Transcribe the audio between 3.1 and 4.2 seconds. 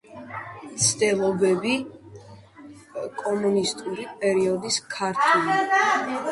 კომუნისტური